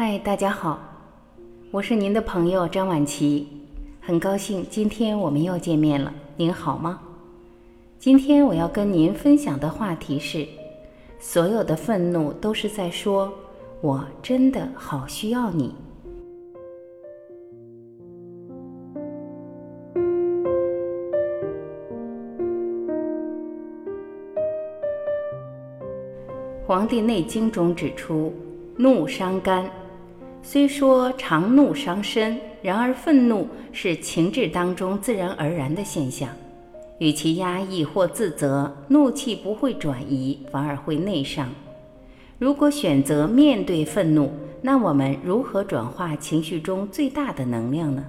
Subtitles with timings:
[0.00, 0.78] 嗨，大家好，
[1.72, 3.48] 我是您的朋友张婉琪，
[4.00, 6.14] 很高兴今天我们又见面了。
[6.36, 7.00] 您好吗？
[7.98, 10.46] 今天我要跟您分享的话题是：
[11.18, 13.32] 所有的愤怒都是在说
[13.82, 15.74] “我真的好需要你”。
[26.68, 28.32] 《黄帝内经》中指出，
[28.76, 29.68] 怒伤肝。
[30.42, 36.28] 虽说常怒伤身，然而愤怒是情志当中自然而然的现象。
[36.98, 41.48] 与其压抑或自责，怒气不会转移，反而会内伤。
[42.38, 48.04] 如果选择面对愤怒，那我们如何转化情绪中最大的能量呢？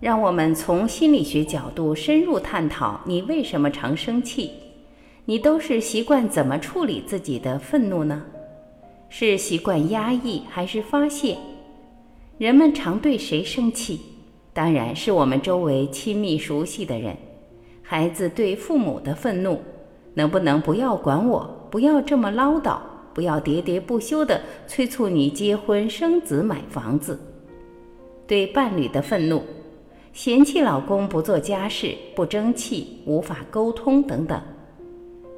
[0.00, 4.50] 让我们从心理学角度深入探讨：你为什么常生气？
[5.26, 8.22] 你都是习惯怎么处理自己的愤怒呢？
[9.12, 11.36] 是习惯压抑还是发泄？
[12.38, 14.00] 人们常对谁生气？
[14.52, 17.16] 当然是我们周围亲密熟悉的人。
[17.82, 19.60] 孩子对父母的愤怒，
[20.14, 21.68] 能不能不要管我？
[21.72, 22.78] 不要这么唠叨，
[23.12, 27.18] 不要喋喋不休地催促你结婚生子买房子。
[28.28, 29.42] 对伴侣的愤怒，
[30.12, 34.40] 嫌弃老公不做家事、不争气、无法沟通等等。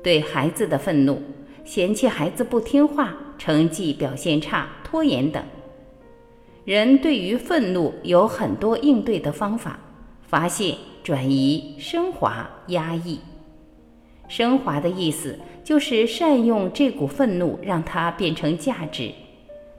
[0.03, 1.23] 对孩子的愤怒。
[1.65, 5.43] 嫌弃孩子不听话、成绩表现差、拖延等。
[6.65, 9.81] 人对于愤怒有很多应对的方法：
[10.23, 13.19] 发泄、转移、升华、压抑。
[14.29, 19.11] 升华的意思就是善用这股愤怒，让它变成价值。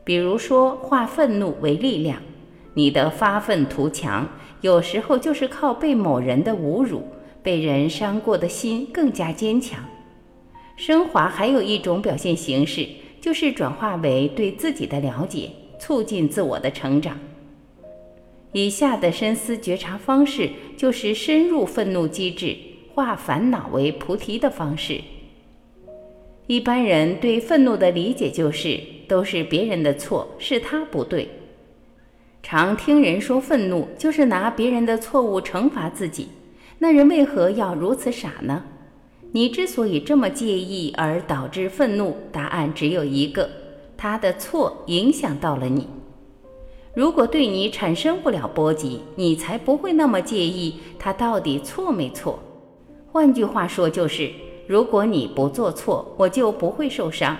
[0.03, 2.21] 比如说，化愤怒为力量。
[2.73, 4.27] 你的发愤图强，
[4.59, 7.01] 有时候就是靠被某人的侮辱、
[7.41, 9.79] 被人伤过的心更加坚强。
[10.75, 12.85] 升华还有一种表现形式，
[13.23, 17.17] 就是转化为对自己的了解，促进自我的成长。
[18.51, 22.53] 以下的深思觉察方式，就是深入愤怒机制，
[22.93, 24.99] 化烦恼为菩提的方式。
[26.47, 31.29] 一般人对愤怒的理解就是，都是别人的错，是他不对。
[32.43, 36.27] 常听人说，愤怒就是拿别人的错误惩罚自己。
[36.77, 38.65] 那人为何要如此傻呢？
[39.35, 43.49] 你之所以这么介意而导致愤怒，答案只有一个：
[43.97, 45.87] 他的错影响到了你。
[46.93, 52.37] 如果对你产生不了波及，你才不会那么介意他到底错没错。
[53.11, 54.29] 换句话说，就是
[54.67, 57.35] 如果你不做错，我就不会受伤。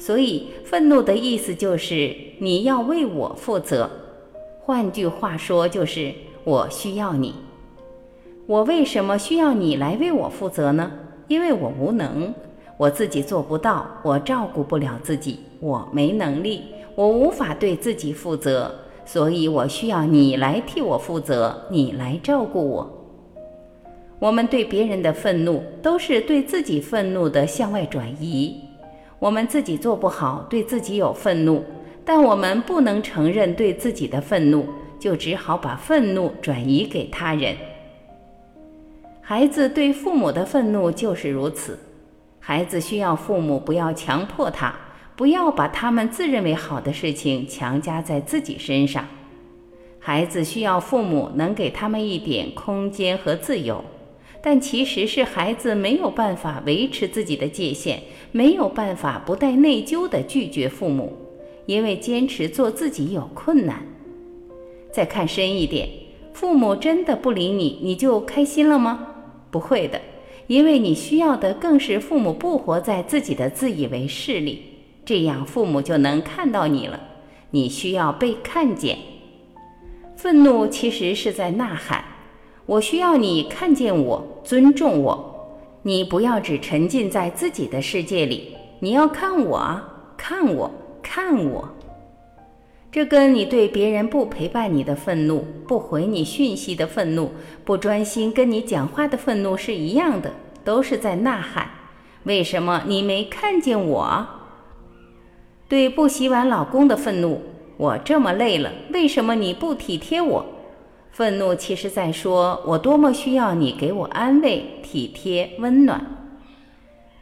[0.00, 3.88] 所以，愤怒的意思就是你要为我负责。
[4.58, 7.36] 换句话说，就是我需要你。
[8.48, 10.90] 我为什么需要你来为我负责呢？
[11.28, 12.32] 因为我无能，
[12.76, 16.62] 我自己做不到，我照顾不了自己，我没能力，
[16.94, 22.92] 我无法对自己负责，所以我需要你来替我负责，你来照顾我。
[24.18, 28.60] 我们对别人的愤怒，都是对自己愤怒的向外转移。
[29.18, 31.62] 我们自己做不好，对自己有愤怒，
[32.04, 34.64] 但我们不能承认对自己的愤怒，
[34.98, 37.56] 就只好把愤怒转移给他人。
[39.28, 41.76] 孩子对父母的愤怒就是如此，
[42.38, 44.72] 孩子需要父母不要强迫他，
[45.16, 49.04] 不要把他们自认为好的事情强加在自己身上。
[49.98, 53.82] 孩子需要父母能给他们一点空间和自由，
[54.40, 58.00] 但其实是孩子没有办法维持自己的界限，
[58.30, 61.12] 没有办法不带内疚地拒绝父母，
[61.66, 63.84] 因为坚持做自己有困难。
[64.92, 65.88] 再看深一点，
[66.32, 69.14] 父母真的不理你，你就开心了吗？
[69.56, 69.98] 不会的，
[70.48, 74.62] 因为你需要的更是父母不活在自己的自以为是里，
[75.02, 77.00] 这样父母就能看到你了。
[77.52, 78.98] 你需要被看见。
[80.14, 82.04] 愤怒其实是在呐喊：
[82.66, 85.32] 我需要你看见我，尊重我。
[85.84, 89.80] 你不要只沉浸在自己的世界里，你要看我，
[90.18, 90.70] 看我，
[91.02, 91.66] 看我。
[92.90, 97.30] 这跟你对别人不陪伴你的愤怒、不回你讯息的愤怒、
[97.64, 100.32] 不专心跟你讲话的愤怒是一样的，
[100.64, 101.68] 都是在呐喊：
[102.24, 104.26] 为什么你没看见我？
[105.68, 107.42] 对不洗碗老公的愤怒，
[107.76, 110.46] 我这么累了，为什么你不体贴我？
[111.10, 116.06] 愤怒其实在说，我多么需要你给我安慰、体贴、温暖。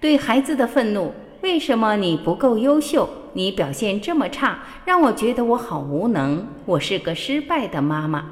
[0.01, 1.13] 对孩子的愤怒，
[1.43, 3.09] 为什么你不够优秀？
[3.35, 8.25] 你表现这么差，让我觉得我好无能，我是个失败的妈妈。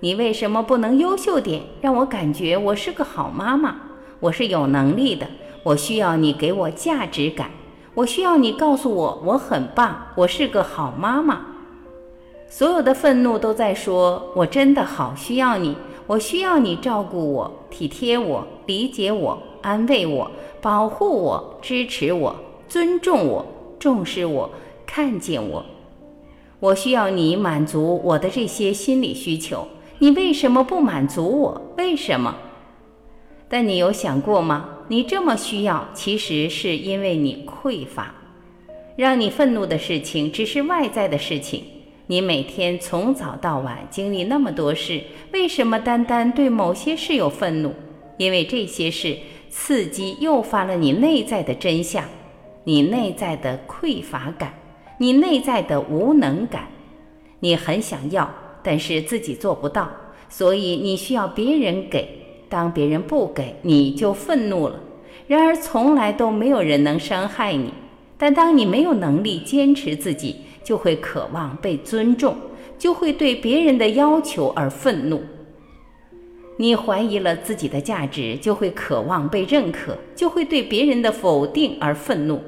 [0.00, 3.74] 你为什么不能优秀点，让我感觉我是个好妈妈？
[4.20, 5.26] 我是有能力的，
[5.62, 7.50] 我需要你给我价值感，
[7.94, 11.40] 我需要你告诉我我很棒，我是个好妈妈。
[12.46, 15.74] 所有的愤怒都在说：“我真的好需要你，
[16.06, 22.36] 我需要你照顾我、体贴我、理解我、安慰我、保护我、支持我、
[22.68, 23.46] 尊重我、
[23.82, 24.48] 重视我、
[24.86, 25.66] 看见我。
[26.60, 29.66] 我需要你满足我的这些心理需求。
[29.98, 31.74] 你为什么不满足我？
[31.76, 32.36] 为什么？
[33.48, 34.68] 但你有想过吗？
[34.86, 38.14] 你这么需要，其实是因为你匮乏。
[38.94, 41.64] 让你愤怒的事情，只是外在的事情。”
[42.06, 45.00] 你每天从早到晚经历那么多事，
[45.32, 47.74] 为什么单单对某些事有愤怒？
[48.16, 49.18] 因为这些事
[49.50, 52.04] 刺激诱发了你内在的真相，
[52.64, 54.54] 你内在的匮乏感，
[54.98, 56.68] 你内在的无能感。
[57.40, 58.32] 你很想要，
[58.62, 59.90] 但是自己做不到，
[60.28, 62.08] 所以你需要别人给。
[62.48, 64.78] 当别人不给，你就愤怒了。
[65.26, 67.72] 然而，从来都没有人能伤害你。
[68.16, 72.36] 但当你没有能力坚持自己，就会渴望被尊重，
[72.78, 75.20] 就会对别人的要求而愤怒。
[76.58, 82.40] 你怀疑了自己的价值，就会渴望被认可，就会对别人的否定而愤怒。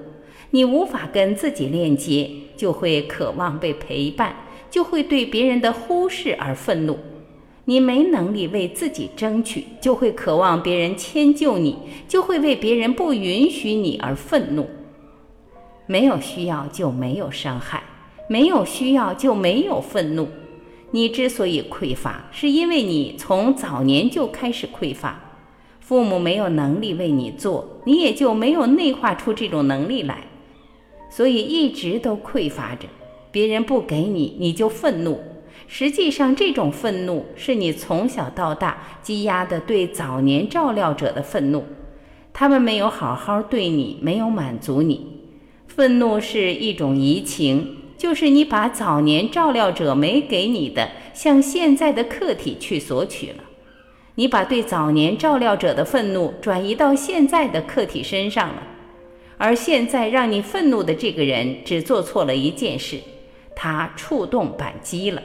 [0.54, 4.36] 你无法跟自己链接，就会渴望被陪伴，
[4.70, 6.96] 就会对别人的忽视而愤怒。
[7.64, 14.68] 你没能力为自己争取，就会渴望别人迁就你，就会为别人不允许你而愤怒。
[15.86, 17.82] 没有需要就没有伤害。
[18.28, 20.28] 没有需要就没有愤怒。
[20.92, 25.20] 你之所以匮乏，是因为你从早年就开始匮乏，
[25.80, 30.28] 父母没有能力为你做，你也就没有内化出这种能力来，
[31.14, 32.88] 所以一直都匮乏着。
[33.30, 35.20] 别人不给你，你就愤怒。
[35.68, 41.62] 实际上，这种愤怒是你从小到大积压的对早年照料者的愤怒，
[42.32, 45.06] 他们没有好好对你，没有满足你。
[45.68, 47.76] 愤怒是一种移情。
[47.96, 53.44] 就是你把早年照料者没给你的，向现在的客体去索取了。
[54.16, 58.62] 你把对早年照料者的愤怒转移到现在的客体身上了，
[59.44, 62.98] 而现在让你愤怒的这个人只做错了一件事，
[63.54, 65.22] 他触动扳机了。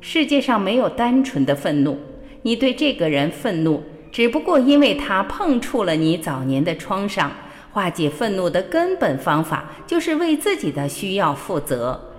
[0.00, 1.96] 世界上没有单纯的愤怒，
[2.42, 3.80] 你对这个人愤怒，
[4.10, 7.30] 只不过因为他碰触了你早年的创伤。
[7.70, 12.16] 化解愤怒的根本方法就是为自己的需要负责。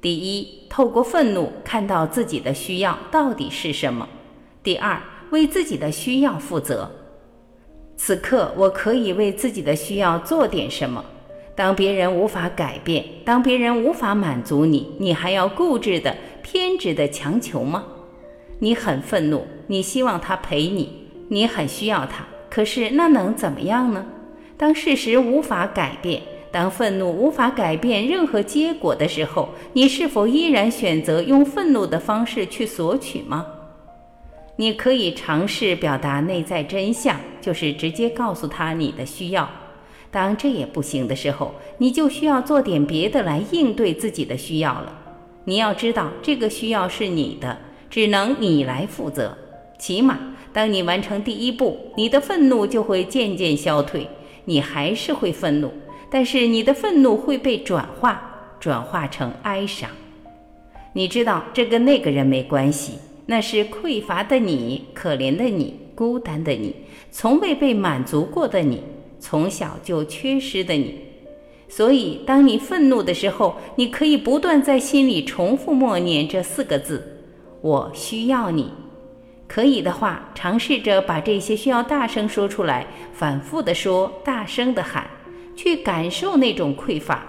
[0.00, 4.08] 第一，透过愤怒看到自己的需要到底是什么；
[4.64, 5.00] 第二，
[5.30, 6.90] 为自己的需要负责。
[8.04, 11.04] 此刻，我可以为自己的需要做点什么？
[11.54, 17.84] 当别人无法改变，当别人无法满足你，你还要固执的、偏执的强求吗？
[18.58, 24.04] 你很愤怒，你希望他陪你，你很需要他，可是那能怎么样呢？
[24.56, 33.46] 当事实无法改变，当愤怒无法改变任何结果的时候，你是否依然选择用愤怒的方式去索取吗？
[34.56, 39.48] 你可以尝试表达内在真相，就是直接告诉他你的需要。
[40.10, 44.98] 当这也不行的时候，你就需要做点别的来应对自己的需要了。
[45.44, 47.58] 你要知道，这个需要是你的，
[47.88, 49.36] 只能你来负责。
[49.78, 50.18] 起码，
[50.52, 54.06] 当你完成第一步，你的愤怒就会渐渐消退。
[54.44, 55.72] 你还是会愤怒，
[56.10, 59.88] 但是你的愤怒会被转化，转化成哀伤。
[60.92, 66.74] 你知道这跟那个人没关系，那是匮乏的你、可怜的你、孤单的你、
[67.10, 68.82] 从未被满足过的你、
[69.20, 70.98] 从小就缺失的你。
[71.68, 77.22] 所以，当你愤怒的时候，你可以不断在心里重复默念这四个字
[77.62, 78.70] ：“我需要你。”
[79.48, 85.06] 可以的话，尝试着把这些需要大声说出来，反复的说，大声的喊，
[85.54, 87.24] 去感受那种匮乏。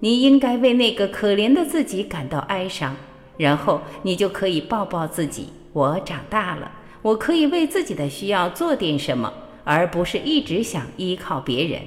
[0.00, 2.94] 你应该为那个可怜的自己感到哀伤，
[3.38, 5.48] 然后你就可以抱抱自己。
[5.72, 9.32] 我长大了，我可以为自己的需要做点什么，
[9.64, 11.80] 而不是一直想依靠别人。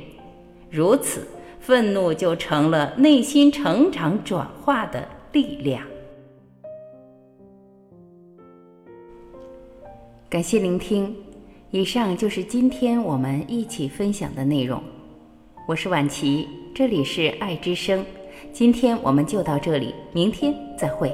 [0.70, 1.28] 如此，
[1.60, 5.84] 愤怒就成了内心成长转化的力量。
[10.30, 11.14] 感谢聆听，
[11.72, 14.82] 以上就是今天我们一起分享的内容。
[15.68, 18.06] 我是婉琪，这里是爱之声。
[18.54, 21.14] 今天我们就到这里，明天再会。